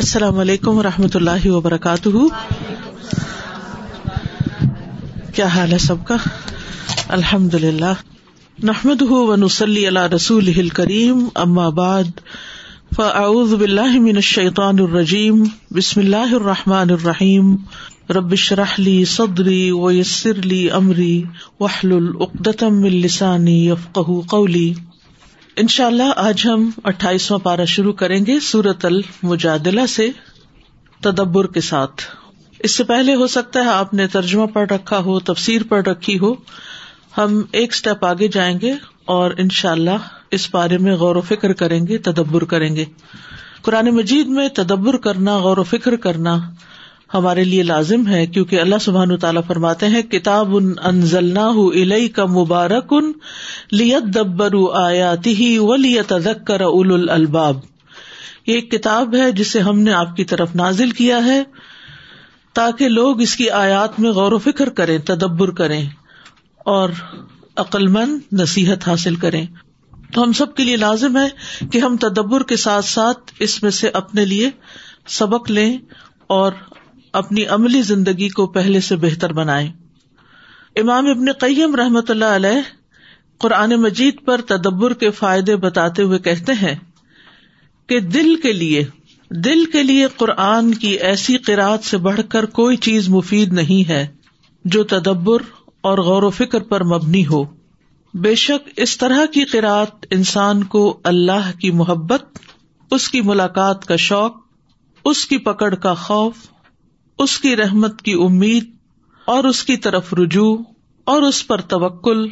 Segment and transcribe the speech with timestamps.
[0.00, 2.08] السلام علیکم و رحمۃ اللہ وبرکاتہ۔
[5.34, 6.16] کیا حال ہے سب کا؟
[7.08, 7.92] الحمد للہ
[8.62, 12.20] نحمد و نسلی اللہ رسول کریم ام آباد
[12.96, 17.56] فاعوذ باللہ من الشیطان الرجیم، بسم اللہ الرحمٰن الرحیم۔
[18.10, 21.22] ربش رحلی صدری و یسر علی عمری
[21.60, 23.98] وحل العقدم السانی یفق
[24.28, 24.74] قولی۔
[25.60, 30.10] ان شاء اللہ آج ہم اٹھائیسواں پارا شروع کریں گے سورت المجادلہ سے
[31.02, 32.02] تدبر کے ساتھ۔
[32.58, 36.18] اس سے پہلے ہو سکتا ہے آپ نے ترجمہ پڑھ رکھا ہو، تفسیر پڑھ رکھی
[36.18, 36.34] ہو۔
[37.18, 38.72] ہم ایک اسٹیپ آگے جائیں گے
[39.04, 42.84] اور ان شاء اللہ اس بارے میں غور و فکر کریں گے، تدبر کریں گے۔
[43.62, 46.36] قرآن مجید میں تدبر کرنا، غور و فکر کرنا
[47.14, 52.24] ہمارے لیے لازم ہے، کیونکہ اللہ سبحان تعالیٰ فرماتے ہیں، کتاب ان انزل الئی کا
[52.26, 53.12] مبارک ان
[53.70, 57.58] لیت دبر آیاتی ہی و لیت ادکر اول الباب
[58.46, 61.42] یہ ایک کتاب ہے جسے ہم نے آپ کی طرف نازل کیا ہے،
[62.52, 65.84] تاکہ لوگ اس کی آیات میں غور و فکر کریں، تدبر کریں
[66.66, 66.90] اور
[67.56, 69.44] عقلمند نصیحت حاصل کریں۔
[70.14, 71.28] تو ہم سب کے لیے لازم ہے
[71.72, 74.50] کہ ہم تدبر کے ساتھ ساتھ اس میں سے اپنے لیے
[75.08, 75.78] سبق لیں
[76.26, 76.52] اور
[77.12, 79.72] اپنی عملی زندگی کو پہلے سے بہتر بنائے
[80.76, 82.60] امام ابن قیم رحمت اللہ علیہ
[83.38, 86.74] قرآن مجید پر تدبر کے فائدے بتاتے ہوئے کہتے ہیں
[87.86, 88.84] کہ دل کے لیے،
[89.30, 94.06] دل کے لیے قرآن کی ایسی قرآد سے بڑھ کر کوئی چیز مفید نہیں ہے
[94.64, 95.42] جو تدبر
[95.80, 97.44] اور غور و فکر پر مبنی ہو۔
[98.14, 102.38] بے شک اس طرح کی قرآت انسان کو اللہ کی محبت،
[102.90, 104.32] اس کی ملاقات کا شوق،
[105.04, 106.34] اس کی پکڑ کا خوف
[107.20, 108.70] اس کی رحمت کی امید
[109.24, 110.56] اور اس کی طرف رجوع
[111.04, 112.26] اور اس پر توکل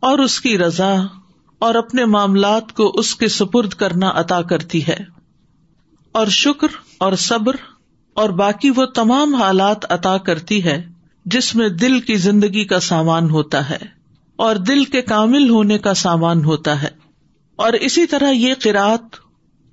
[0.00, 0.94] اور اس کی رضا
[1.58, 4.96] اور اپنے معاملات کو اس کے سپرد کرنا عطا کرتی ہے۔
[6.12, 6.66] اور شکر
[6.98, 7.56] اور صبر
[8.14, 10.86] اور باقی وہ تمام حالات عطا کرتی ہے
[11.24, 13.78] جس میں دل کی زندگی کا سامان ہوتا ہے
[14.36, 16.90] اور دل کے کامل ہونے کا سامان ہوتا ہے۔
[17.56, 19.04] اور اسی طرح یہ قرآت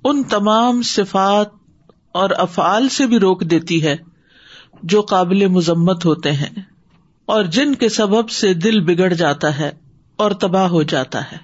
[0.03, 1.47] ان تمام صفات
[2.11, 4.08] اور افعال سے بھی روک دیتی ہے۔
[4.83, 6.61] جو قابل مذمت ہوتے ہیں
[7.25, 9.71] اور جن کے سبب سے دل بگڑ جاتا ہے
[10.15, 11.37] اور تباہ ہو جاتا ہے۔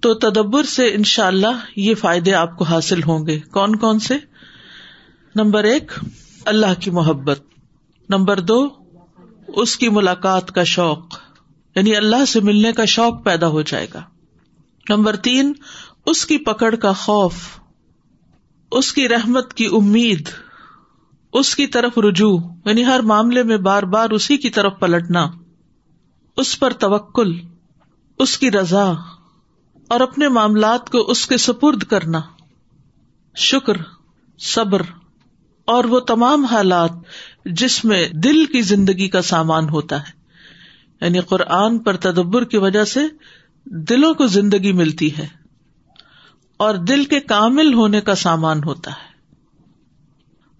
[0.00, 3.98] تو تدبر سے ان شاء اللہ یہ فائدے آپ کو حاصل ہوں گے۔ کون کون
[3.98, 4.14] سے؟
[5.34, 5.92] نمبر ایک،
[6.44, 7.40] اللہ کی محبت۔
[8.08, 8.68] نمبر دو،
[9.48, 11.06] اس کی ملاقات کا شوق۔
[11.76, 14.02] یعنی اللہ سے ملنے کا شوق پیدا ہو جائے گا۔
[14.88, 15.52] نمبر تین،
[16.06, 17.34] اس کی پکڑ کا خوف۔
[18.70, 20.28] اس کی رحمت کی امید۔
[21.32, 25.26] اس کی طرف رجوع یعنی ہر معاملے میں بار بار اسی کی طرف پلٹنا،
[26.36, 27.32] اس پر توکل،
[28.18, 28.92] اس کی رضا،
[29.88, 32.20] اور اپنے معاملات کو اس کے سپرد کرنا۔
[33.36, 33.76] شکر،
[34.38, 34.82] صبر،
[35.64, 36.90] اور وہ تمام حالات
[37.44, 40.18] جس میں دل کی زندگی کا سامان ہوتا ہے۔
[41.00, 43.00] یعنی قرآن پر تدبر کی وجہ سے
[43.88, 45.26] دلوں کو زندگی ملتی ہے،
[46.56, 49.09] اور دل کے کامل ہونے کا سامان ہوتا ہے۔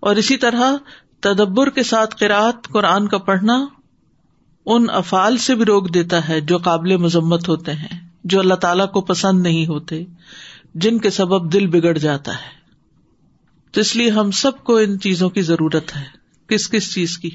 [0.01, 0.77] اور اسی طرح
[1.21, 3.67] تدبر کے ساتھ قرآت قرآن کا پڑھنا
[4.67, 8.83] ان افعال سے بھی روک دیتا ہے جو قابل مذمت ہوتے ہیں، جو اللہ تعالی
[8.93, 10.05] کو پسند نہیں ہوتے،
[10.75, 12.61] جن کے سبب دل بگڑ جاتا ہے۔
[13.71, 16.05] تو اس لیے ہم سب کو ان چیزوں کی ضرورت ہے،
[16.47, 17.31] کس کس چیز کی؟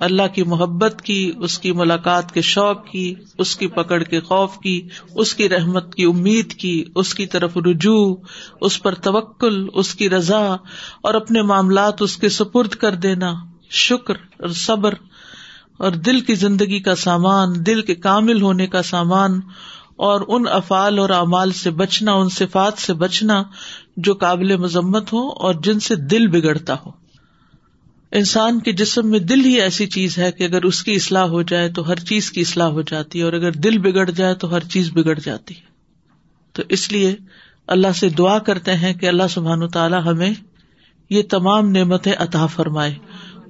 [0.00, 4.58] اللہ کی محبت کی، اس کی ملاقات کے شوق کی، اس کی پکڑ کے خوف
[4.58, 8.16] کی، اس کی رحمت کی امید کی، اس کی طرف رجوع،
[8.60, 10.56] اس پر توکل، اس کی رضا،
[11.02, 13.34] اور اپنے معاملات اس کے سپرد کر دینا۔
[13.70, 14.94] شکر اور صبر
[15.78, 19.40] اور دل کی زندگی کا سامان، دل کے کامل ہونے کا سامان،
[19.96, 23.42] اور ان افعال اور اعمال سے بچنا، ان صفات سے بچنا
[23.96, 27.03] جو قابل مذمت ہو اور جن سے دل بگڑتا ہو۔
[28.14, 31.42] انسان کے جسم میں دل ہی ایسی چیز ہے کہ اگر اس کی اصلاح ہو
[31.42, 34.54] جائے تو ہر چیز کی اصلاح ہو جاتی ہے، اور اگر دل بگڑ جائے تو
[34.54, 35.60] ہر چیز بگڑ جاتی ہے۔
[36.52, 37.16] تو اس لیے
[37.66, 40.34] اللہ سے دعا کرتے ہیں کہ اللہ سبحان تعالیٰ ہمیں
[41.10, 42.94] یہ تمام نعمتیں عطا فرمائے۔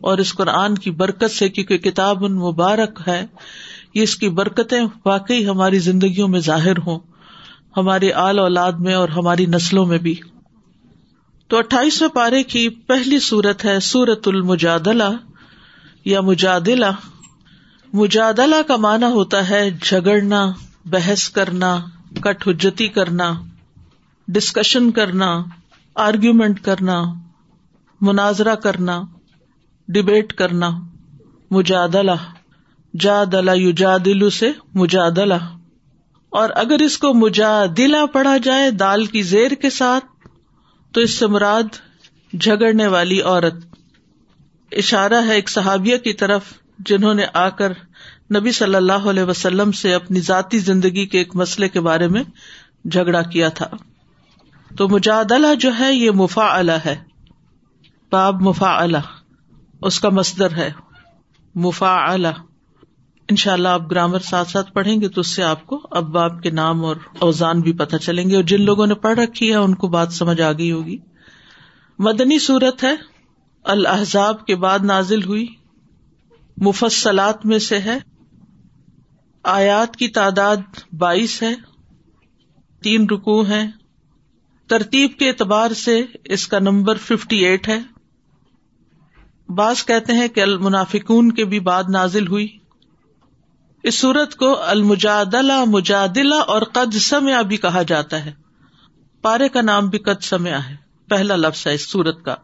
[0.00, 3.26] اور اس قرآن کی برکت سے، کیونکہ کتاب ان مبارک ہے،
[3.94, 6.99] یہ اس کی برکتیں واقعی ہماری زندگیوں میں ظاہر ہوں،
[7.76, 10.14] ہماری آل اولاد میں اور ہماری نسلوں میں بھی۔
[11.49, 15.11] تو اٹھائیسویں پارے کی پہلی سورت ہے سورت المجادلا
[16.05, 16.87] یا مجادلہ۔
[17.93, 20.52] مجادلہ کا معنی ہوتا ہے جھگڑنا،
[20.85, 21.81] بحث کرنا
[22.20, 23.32] کٹ حجتی کرنا
[24.29, 25.44] ڈسکشن کرنا
[25.94, 27.02] آرگیومنٹ کرنا،
[28.00, 29.02] مناظرہ کرنا
[29.88, 30.70] ڈبیٹ کرنا،
[31.50, 32.17] مجادلہ۔
[33.00, 35.35] جادلہ یو سے مجادلہ۔
[36.31, 40.13] اور اگر اس کو مجادلہ پڑھا جائے دال کی زیر کے ساتھ
[40.94, 41.62] تو اس سے مراد
[42.41, 43.55] جھگڑنے والی عورت۔
[44.73, 46.43] اشارہ ہے ایک صحابیہ کی طرف
[46.79, 47.73] جنہوں نے آ کر
[48.37, 52.23] نبی صلی اللہ علیہ وسلم سے اپنی ذاتی زندگی کے ایک مسئلے کے بارے میں
[52.91, 53.67] جھگڑا کیا تھا۔
[54.76, 56.96] تو مجادلہ جو ہے یہ مفا ہے۔
[58.11, 58.87] باب مفا
[59.82, 60.70] اس کا مصدر ہے۔
[61.55, 62.14] مفا
[63.29, 66.05] ان شاء اللہ آپ گرامر ساتھ ساتھ پڑھیں گے تو اس سے آپ کو اب
[66.05, 69.50] باپ کے نام اور اوزان بھی پتہ چلیں گے اور جن لوگوں نے پڑھ رکھی
[69.50, 70.99] ہے ان کو بات سمجھ آ گئی ہوگی۔
[71.99, 72.94] مدنی صورت ہے۔
[73.65, 75.47] الحضاب کے بعد نازل ہوئی۔
[76.56, 77.99] مفصلات میں سے ہے۔
[79.43, 80.56] آیات کی تعداد
[80.99, 81.55] بائیس ہے۔
[82.82, 83.67] تین رکو ہے
[84.69, 87.79] ترتیب کے اعتبار سے اس کا نمبر ففٹی ایٹ ہے۔
[89.49, 92.63] بعض کہتے ہیں کہ المنافکون کے بھی بعد نازل ہوئی۔
[93.84, 98.32] اس سورت کو المجادلہ، مجادلہ اور قد سمیا بھی کہا جاتا ہے۔
[99.22, 100.76] پارے کا نام بھی قد سمیا ہے۔
[101.08, 102.34] پہلا لفظ ہے اس سورت کا۔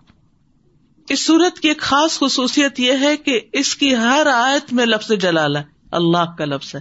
[1.09, 5.13] اس سورت کی ایک خاص خصوصیت یہ ہے کہ اس کی ہر آیت میں لفظ
[5.13, 6.81] جلال ہے۔ اللہ کا لفظ ہے۔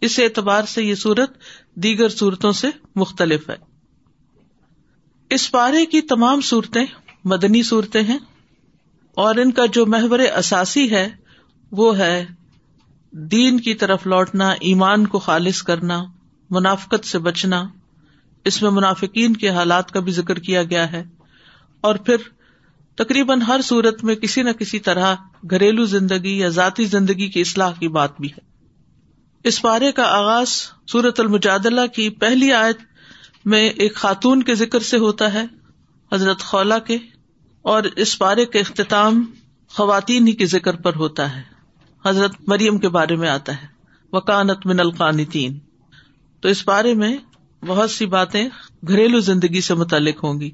[0.00, 1.30] اس اعتبار سے یہ سورت
[1.74, 3.56] دیگر صورتوں سے مختلف ہے۔
[5.30, 6.86] اس پارے کی تمام صورتیں
[7.24, 8.18] مدنی صورتیں ہیں
[9.14, 11.08] اور ان کا جو محور اساسی ہے
[11.72, 12.39] وہ ہے
[13.12, 16.04] دین کی طرف لوٹنا، ایمان کو خالص کرنا،
[16.50, 17.64] منافقت سے بچنا،
[18.44, 21.04] اس میں منافقین کے حالات کا بھی ذکر کیا گیا ہے۔
[21.80, 22.16] اور پھر
[22.94, 25.14] تقریباً ہر صورت میں کسی نہ کسی طرح
[25.50, 28.40] گھریلو زندگی یا ذاتی زندگی کی اصلاح کی بات بھی ہے۔
[29.44, 30.48] اس پارے کا آغاز
[30.86, 32.78] سورت المجادلہ کی پہلی آیت
[33.44, 35.44] میں ایک خاتون کے ذکر سے ہوتا ہے،
[36.12, 36.98] حضرت خولا کے،
[37.62, 39.24] اور اس پارے کا اختتام
[39.68, 41.49] خواتین ہی کے ذکر پر ہوتا ہے۔
[42.06, 43.66] حضرت مریم کے بارے میں آتا ہے۔
[44.12, 45.58] وکانت من القانتین۔
[46.40, 47.16] تو اس بارے میں
[47.66, 48.48] بہت سی باتیں
[48.88, 50.50] گھریلو زندگی سے متعلق ہوں گی۔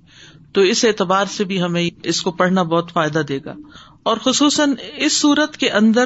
[0.52, 3.54] تو اس اعتبار سے بھی ہمیں اس کو پڑھنا بہت فائدہ دے گا۔
[4.02, 6.04] اور خصوصاً اس صورت کے اندر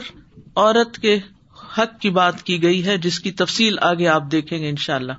[0.56, 1.19] عورت کے
[1.78, 4.94] حق کی بات کی گئی ہے، جس کی تفصیل آگے آپ دیکھیں گے ان شاء
[4.94, 5.12] اللہ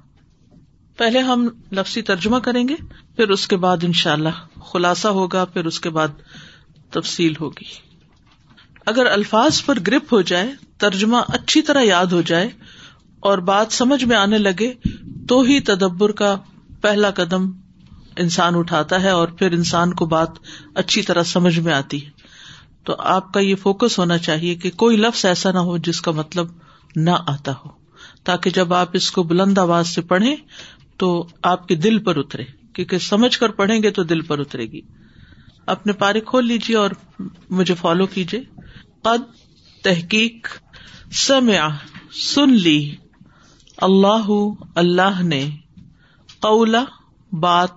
[0.98, 2.76] پہلے ہم لفظی ترجمہ کریں گے،
[3.16, 6.08] پھر اس کے بعد ان شاء اللہ خلاصہ ہوگا، پھر اس کے بعد
[6.90, 7.91] تفصیل ہوگی۔
[8.86, 12.50] اگر الفاظ پر گرپ ہو جائے، ترجمہ اچھی طرح یاد ہو جائے
[13.20, 14.74] اور بات سمجھ میں آنے لگے،
[15.28, 16.36] تو ہی تدبر کا
[16.82, 17.52] پہلا قدم
[18.18, 20.30] انسان اٹھاتا ہے اور پھر انسان کو بات
[20.76, 22.10] اچھی طرح سمجھ میں آتی ہے۔
[22.84, 26.12] تو آپ کا یہ فوکس ہونا چاہیے کہ کوئی لفظ ایسا نہ ہو جس کا
[26.12, 26.48] مطلب
[26.96, 27.70] نہ آتا ہو،
[28.24, 30.36] تاکہ جب آپ اس کو بلند آواز سے پڑھیں
[30.98, 32.44] تو آپ کے دل پر اترے،
[32.74, 34.82] کیونکہ سمجھ کر پڑھیں گے تو دل پر اترے گی۔
[35.66, 36.90] اپنے پارے کھول لیجیے اور
[37.50, 38.61] مجھے فالو کیجیے
[39.04, 39.22] قد
[39.84, 40.48] تحقیق
[41.12, 41.68] سمیا
[42.12, 42.96] سن لی۔
[43.78, 44.30] اللہ
[44.76, 45.50] اللہ نے
[46.40, 46.84] قولا
[47.32, 47.70] بات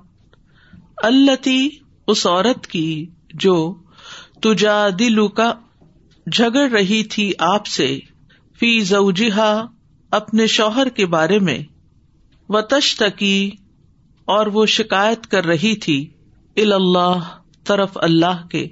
[0.97, 1.69] التی
[2.07, 3.75] اس عورت کی جو
[4.43, 5.55] تجا دلو کا
[6.33, 7.99] جھگڑ رہی تھی آپ سے،
[8.61, 9.67] فی زوجہا
[10.11, 11.59] اپنے شوہر کے بارے میں۔
[12.49, 13.51] و تشتکی
[14.25, 16.11] اور وہ شکایت کر رہی تھی
[16.57, 17.19] اللہ
[17.65, 18.69] طرف اللہ کے،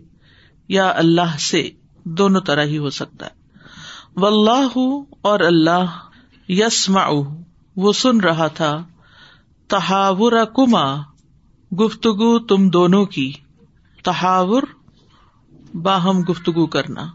[0.69, 1.71] یا اللہ سے۔
[2.05, 3.31] دونوں طرح ہی ہو سکتا ہے۔
[4.17, 4.79] و اللہ
[5.23, 5.85] اور اللہ
[6.49, 7.05] یسما
[7.77, 8.85] وہ سن رہا تھا
[9.69, 10.97] تحاور کما
[11.75, 13.33] گفتگو تم دونوں کی۔
[14.05, 14.63] تحاور،
[15.75, 17.07] باہم گفتگو کرنا۔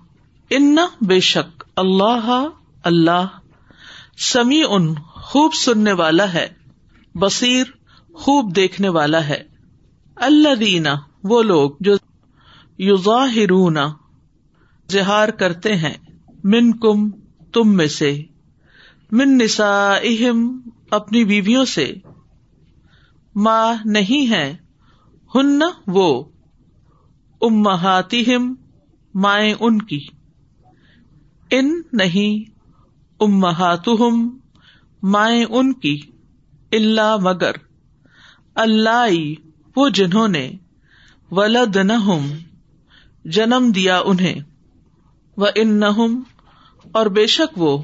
[0.49, 2.47] ان بے شک اللہ
[2.83, 3.25] اللہ
[4.17, 6.47] سمی ان خوب سننے والا ہے،
[7.15, 7.65] بصیر،
[8.13, 9.43] خوب دیکھنے والا ہے۔
[10.15, 11.95] اللہ دینا وہ لوگ جو
[12.77, 13.35] یوزا
[14.91, 15.93] زہار کرتے ہیں۔
[16.43, 17.09] من کم
[17.51, 18.23] تم میں سے۔
[19.11, 19.97] من نسا
[20.91, 21.93] اپنی بیویوں سے۔
[23.35, 24.57] ماں نہیں ہے،
[25.35, 26.23] ہن وہ۔
[27.41, 28.55] امہاتہم،
[29.13, 30.07] مائیں ان کی۔
[31.51, 32.49] ان نہیں،
[33.19, 34.37] امہاتہم،
[35.03, 36.01] مائیں ان کی۔
[36.71, 37.51] اللہ مگر۔
[38.55, 39.07] اللہ
[39.75, 40.51] وہ جنہوں نے۔
[41.31, 42.17] ولد نہ
[43.25, 44.39] جنم دیا انہیں۔
[45.37, 46.07] و ان نہ
[46.91, 47.77] اور بے شک وہ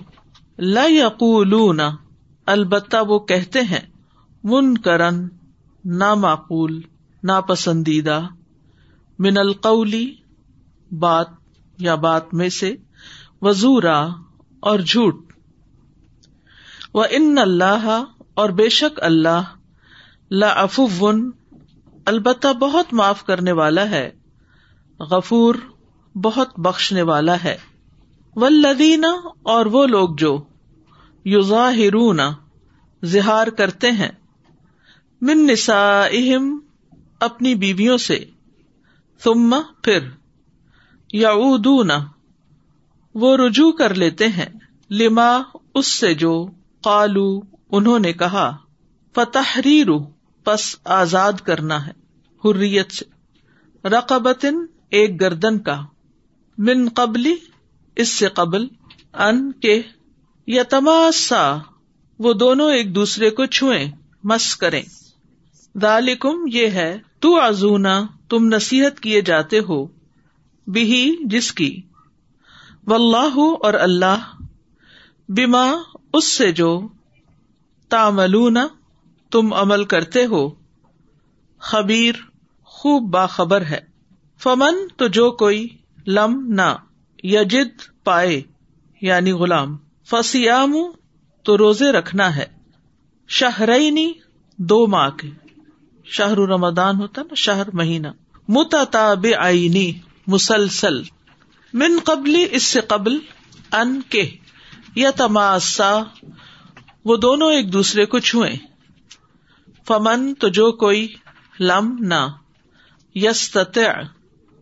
[0.59, 1.81] لقول
[2.45, 3.79] البتہ وہ کہتے ہیں
[4.43, 5.27] من کرن
[5.85, 6.81] نا معقول
[7.23, 8.21] ناپسندیدہ،
[9.19, 10.15] من القولی،
[10.99, 11.27] بات
[11.77, 12.75] یا بات میں سے،
[13.41, 14.07] وزورا
[14.59, 15.15] اور جھوٹ۔
[16.93, 19.41] و ان اللہ اور بے شک اللہ
[20.31, 21.31] لفون
[22.05, 24.11] البتہ بہت معاف کرنے والا ہے،
[24.99, 25.55] غفور
[26.15, 27.57] بہت بخشنے والا ہے۔
[28.35, 30.43] ولدینہ اور وہ لوگ جو
[31.25, 31.71] یوزا
[33.03, 34.09] زہار کرتے ہیں۔
[35.21, 36.05] من نسا
[37.19, 38.25] اپنی بیویوں سے۔
[39.23, 39.99] ثم پھر
[41.13, 41.91] یعودون،
[43.15, 44.49] وہ رجوع کر لیتے ہیں۔
[44.89, 45.37] لما،
[45.75, 46.47] اس سے جو
[46.81, 47.41] قالو
[47.71, 48.57] انہوں نے کہا۔
[49.15, 49.87] فتحریر
[50.43, 51.91] پس آزاد کرنا ہے۔
[52.45, 53.05] حریت سے۔
[53.89, 55.85] رقبتن، ایک گردن کا۔
[56.57, 57.35] من قبلی،
[57.95, 58.67] اس سے قبل،
[59.13, 59.81] ان کے،
[60.47, 61.57] یا تماسا،
[62.19, 63.91] وہ دونوں ایک دوسرے کو چھوئیں،
[64.23, 64.81] مس کریں۔
[65.77, 69.85] دالکم یہ ہے تو ازونا تم نصیحت کیے جاتے ہو
[70.67, 71.81] بھی جس کی۔
[72.87, 74.41] و اللہ اور اللہ
[75.29, 75.71] بیما
[76.13, 76.87] اس سے جو
[77.89, 78.57] تاملون
[79.31, 80.49] تم عمل کرتے ہو۔
[81.59, 82.15] خبیر،
[82.63, 83.79] خوب باخبر ہے۔
[84.37, 85.67] فمن، تو جو کوئی
[86.07, 86.75] لم نہ،
[87.23, 88.41] یجد پائے
[89.01, 89.77] یعنی غلام۔
[90.09, 90.75] فسیام
[91.43, 92.45] تو روزے رکھنا ہے۔
[93.27, 94.11] شہرئی
[94.57, 95.29] دو ماہ کے۔
[96.03, 98.07] شہر رمدان ہوتا نا، شہر مہینہ۔
[98.47, 99.93] متتاب آئینی
[100.27, 101.01] مسلسل۔
[101.73, 103.17] من قبلی اس سے قبل،
[103.71, 104.31] ان کے۔
[104.95, 105.99] یا تماسا
[107.05, 108.51] وہ دونوں ایک دوسرے کو چھوئے
[109.87, 111.13] فمن، تو جو کوئی،
[111.59, 112.27] لم نہ۔
[113.15, 113.51] یس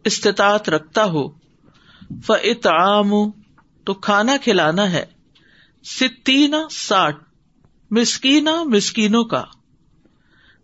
[0.04, 1.30] استطاعت رکھتا ہو۔
[2.24, 3.12] فعام
[3.84, 5.06] تو کھانا کھلانا ہے۔
[5.84, 7.24] ستینا ساٹھ۔
[7.92, 9.44] مسکینا مسکینوں کا۔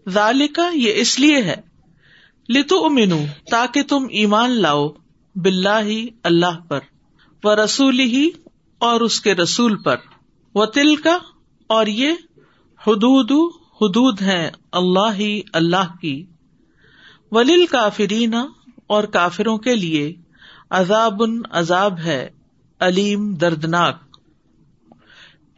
[0.09, 1.55] ذالکا یہ اس لیے ہے۔
[2.49, 3.19] لتو امینو
[3.51, 4.89] تاکہ تم ایمان لاؤ
[5.35, 6.79] بلا ہی اللہ پر۔
[7.43, 8.29] و رسول ہی
[8.77, 9.95] اور اس کے رسول پر۔
[10.55, 11.17] و تل کا
[11.67, 12.11] اور یہ
[12.87, 16.25] حدود حدود ہے اللہ ہی، اللہ کی۔
[17.31, 18.33] ولیل کافرین
[18.87, 20.15] اور کافروں کے لیے
[20.69, 22.29] عذاب عذاب ہے،
[22.79, 24.03] علیم، دردناک۔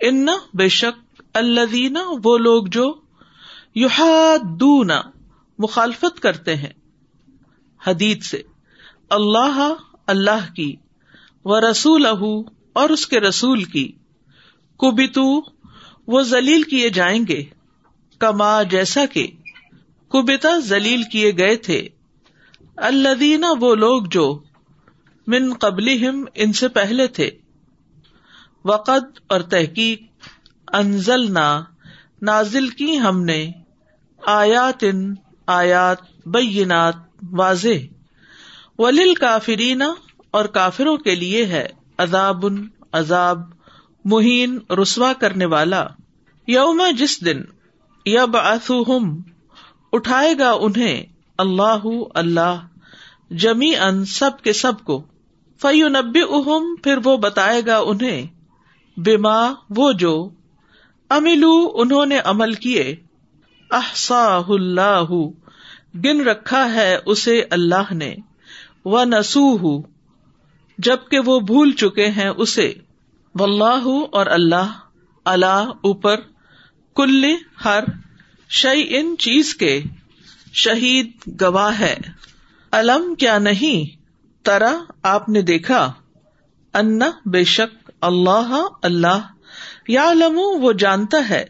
[0.02, 3.02] ان بے شک اللہ وہ لوگ جو
[3.76, 4.36] یوحا
[5.60, 6.74] مخالفت کرتے ہیں۔
[7.88, 8.42] حدید سے
[9.10, 9.74] اللہ
[10.08, 10.76] اللہ کی
[11.46, 12.06] و رسول
[12.74, 13.92] اور اس کے رسول کی۔
[14.78, 15.42] کبتو،
[16.08, 17.44] وہ ذلیل کیے جائیں گے،
[18.20, 19.28] کما جیسا کہ
[20.08, 21.88] کبتا ذلیل کیے گئے تھے۔
[22.82, 24.40] اللہ وہ لوگ جو
[25.28, 26.06] من قبل
[26.36, 27.30] ان سے پہلے تھے۔
[28.66, 30.02] وقت اور تحقیق
[30.74, 31.32] انزل
[32.22, 33.52] نازل کی ہم نے
[34.26, 35.16] آیات ان
[35.48, 36.96] آیات، بینات،
[37.32, 37.94] واضح۔
[38.78, 39.82] ولیل کافرین،
[40.32, 41.68] اور کافروں کے لیے ہے
[41.98, 42.46] عذاب
[42.92, 43.40] عذاب،
[44.06, 45.88] مہین، رسوا کرنے والا۔
[46.48, 47.42] یوم جس دن
[48.06, 49.22] یب آسم
[49.94, 52.66] اٹھائے گا انہیں۔ اللہ اللہ
[53.32, 55.04] جمی ان سب کے سب کو
[55.62, 58.26] فیو نبی اہم پھر وہ بتائے گا انہیں
[58.98, 59.38] بیما
[59.70, 60.30] وہ جو
[61.10, 62.96] املو انہوں نے عمل کیے
[63.72, 65.12] احسا اللہ،
[65.96, 68.16] گن رکھا ہے اسے اللہ نے
[68.86, 69.82] وہ نسو
[70.78, 72.74] جبکہ وہ بھول چکے ہیں اسے
[73.36, 74.78] و اللہ اور اللہ
[75.26, 76.20] اللہ اوپر،
[76.96, 77.26] کل،
[77.66, 77.84] ہر
[78.50, 79.82] شعی ان چیز کے۔
[80.54, 81.96] شہید گواہ ہے۔
[82.72, 84.00] علم کیا نہیں؟
[84.46, 85.94] ترا آپ نے دیکھا۔
[86.74, 89.28] ان بے شک اللہ اللہ۔
[89.88, 91.46] یا لمو وہ جانتا ہے۔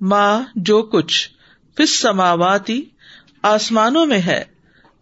[0.00, 1.30] ماں جو کچھ۔
[1.76, 2.82] پس سماواتی،
[3.42, 4.44] آسمانوں میں ہے۔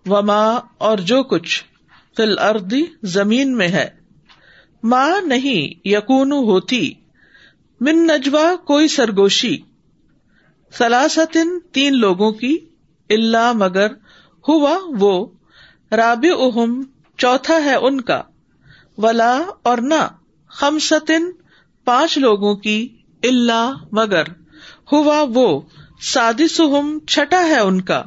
[0.07, 1.65] و ماں اور جو کچھ۔
[2.17, 3.89] فل اردی زمین میں ہے۔
[4.83, 6.95] ماں نہیں یقون ہوتی۔
[7.81, 9.57] من نجوا، کوئی سرگوشی۔
[10.79, 12.59] سلاستن تین لوگوں کی۔
[13.11, 13.93] اللہ مگر
[14.45, 15.15] ہوا وہ
[15.93, 16.83] راب اہم
[17.19, 18.23] چوتھا ہے ان کا،
[18.99, 19.33] ولا
[19.63, 20.07] اور نہ
[20.51, 21.31] خمسطن
[21.87, 22.79] پانچ لوگوں کی
[23.23, 24.29] اللہ مگر،
[24.93, 25.61] ہوا وہ
[26.03, 26.61] سادس
[27.09, 28.03] چھٹا ہے ان کا،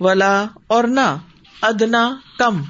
[0.00, 0.34] ولا
[0.66, 1.08] اور نہ،
[1.62, 2.08] ادنا
[2.38, 2.62] کم،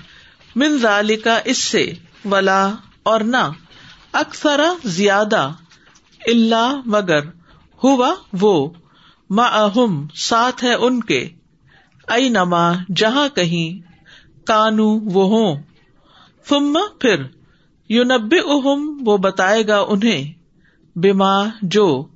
[0.56, 1.84] من ذالکا اس سے،
[2.24, 2.62] ولا
[3.02, 3.48] اور نہ،
[4.12, 5.48] اکثر زیادہ
[6.20, 7.28] اللہ مگر،
[7.82, 8.54] ہوا وہ
[9.30, 11.28] ماہم ساتھ ہے ان کے۔
[12.08, 13.92] ائی نما جہاں کہیں
[14.46, 15.62] کانو وہ ہوں۔
[16.44, 17.22] فم پھر
[17.88, 20.32] یو نبے اہم وہ بتائے گا انہیں
[20.98, 22.06] بیما جو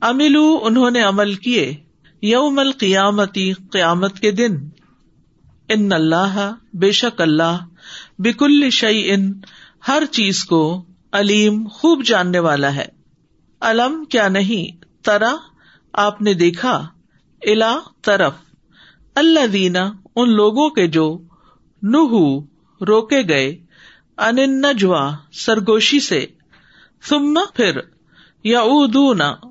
[0.00, 1.76] املو انہوں نے عمل کیے
[2.22, 4.68] یوم القیامتی، قیامت کے دن۔
[5.68, 7.66] ان اللہ، بے شک اللہ،
[8.18, 9.32] بکل شعی ان
[9.88, 12.86] ہر چیز کو علیم، خوب جاننے والا ہے۔
[13.60, 15.36] علم کیا نہیں ترا
[15.92, 16.88] آپ نے دیکھا
[17.46, 18.32] الا طرف۔
[19.18, 21.06] اللہ دینا ان لوگوں کے جو
[21.82, 22.02] نہ
[22.80, 23.48] روکے گئے،
[24.18, 26.26] ان نجوا سرگوشی سے،
[27.08, 27.78] ثم پھر
[28.44, 28.62] یا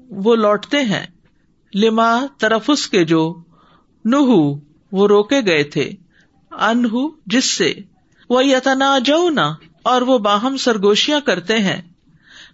[0.10, 1.06] وہ لوٹتے ہیں،
[1.74, 3.42] لما طرف اس کے جو
[4.06, 4.16] نہ
[4.92, 5.90] وہ روکے گئے تھے
[6.52, 7.74] انہ جس سے
[8.30, 9.48] وہ یتنا جنا
[9.82, 11.82] اور وہ باہم سرگوشیاں کرتے ہیں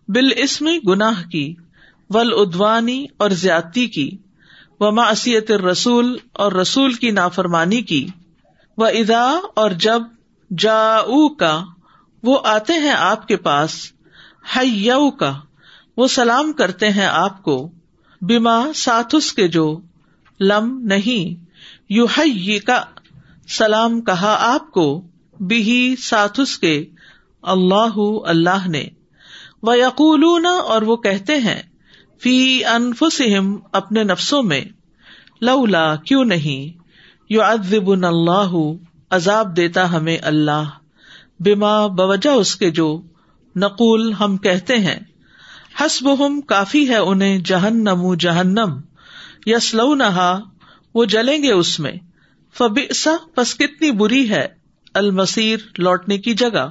[0.08, 1.54] بال اسمی گناہ کی
[2.10, 4.18] ول ادوانی اور زیادتی کی۔
[4.84, 8.08] و معصیت رسول اور رسول کی نافرمانی کی۔
[8.78, 10.02] و ادا اور جب
[10.58, 11.02] جا
[11.40, 11.64] کا
[12.24, 13.92] وہ آتے ہیں آپ کے پاس
[14.56, 15.34] ہو کا
[15.98, 17.72] وہ سلام کرتے ہیں آپ کو
[18.22, 19.80] بیما ساتھس کے جو
[20.40, 21.46] لم نہیں
[21.90, 22.06] یو
[22.66, 22.84] کا
[23.48, 25.02] سلام کہا آپ کو
[25.40, 26.86] بھی ساتھس کے،
[27.42, 28.86] اللہ اللہ نے۔
[29.64, 31.62] وہ یقول اور وہ کہتے ہیں
[32.24, 34.62] فی انفسم اپنے نفسوں میں،
[35.42, 36.84] لولا، کیوں نہیں؟
[37.30, 38.56] یو ادب اللہ،
[39.10, 40.64] عذاب دیتا ہمیں اللہ
[41.40, 43.02] بیما بوجہ اس کے جو
[43.56, 45.00] نقول ہم کہتے ہیں۔
[45.82, 48.80] حسب ہم کافی ہے انہیں، جہنم جہنم۔
[49.46, 50.40] یس لو نہا
[50.94, 51.94] وہ جلیں گے اس میں۔
[52.58, 54.48] فبسا پس کتنی بری ہے
[54.94, 56.70] المسیر، لوٹنے کی جگہ۔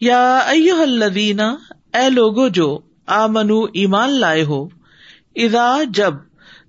[0.00, 1.56] یا الدینہ
[1.94, 4.68] اے لوگو جو آ منو ایمان لائے ہو۔
[5.36, 6.14] ادا جب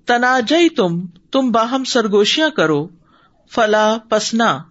[0.06, 2.88] تناجئی تم تم باہم سرگوشیاں کرو۔
[3.52, 4.64] فلا پسنا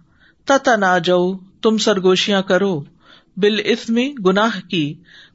[0.45, 0.97] تنا
[1.61, 2.79] تم سرگوشیاں کرو۔
[3.37, 4.93] بال اسمی گناہ کی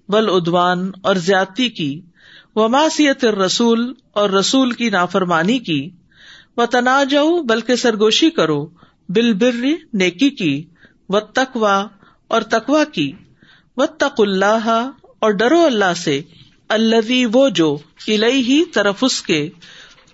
[0.08, 2.00] ول ادوان اور زیادتی کی۔
[2.56, 5.90] وماسیت رسول اور رسول کی نافرمانی کی۔
[6.56, 7.02] و تنا
[7.48, 8.66] بلکہ سرگوشی کرو۔
[9.08, 10.64] بل بر نیکی کی۔
[11.08, 11.86] و تکوا
[12.28, 13.12] اور تکوا کی۔
[13.76, 14.90] و تق اللہ
[15.24, 16.22] اور ڈرو اللہ سے
[16.68, 17.76] اللہ وہ جو
[18.08, 19.48] الہی ہی طرف اس کے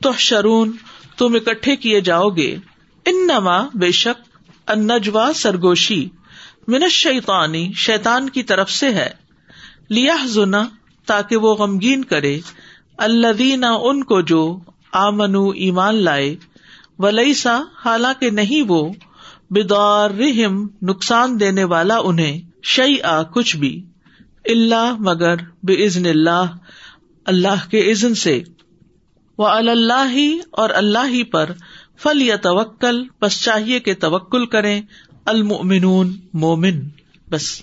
[0.02, 0.72] تو شرون
[1.18, 2.56] تم اکٹھے کیے جاؤ گے۔
[3.06, 4.36] ان نما بے شک
[4.70, 6.08] انجوا سرگوشی
[6.68, 9.10] منش شیتانی شیتان کی طرف سے ہے۔
[9.90, 10.64] لیا زنا
[11.06, 12.40] تاکہ وہ غمگین کرے۔
[12.98, 14.58] اللہ ان کو جو
[14.92, 16.36] آمنو ایمان لائے۔
[16.98, 18.92] ولیسا، حالانکہ نہیں وہ
[19.50, 23.86] بدار رحم نقصان دینے والا انہیں شعی آ کچھ بھی۔
[24.44, 26.44] اللہ مگر بے عزن اللہ
[27.24, 28.42] اللہ کے عزن سے۔
[29.38, 31.50] وہ اللہ ہی اور اللہ ہی پر
[31.98, 34.80] فل یا توکل بس چاہیے کہ توکل کرے
[35.24, 36.88] المنون مومن،
[37.30, 37.62] بس۔